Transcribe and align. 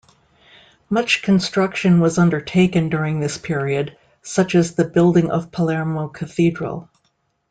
Much 0.89 1.21
construction 1.21 1.99
was 1.99 2.17
undertaken 2.17 2.89
during 2.89 3.19
this 3.19 3.37
period, 3.37 3.95
such 4.23 4.55
as 4.55 4.73
the 4.73 4.83
building 4.83 5.29
of 5.29 5.51
Palermo 5.51 6.07
Cathedral. 6.07 6.89